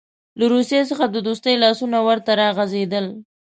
له 0.39 0.45
روسیې 0.53 0.81
څخه 0.89 1.05
د 1.09 1.15
دوستۍ 1.27 1.55
لاسونه 1.63 1.97
ورته 2.07 2.31
راغځېدل. 2.41 3.05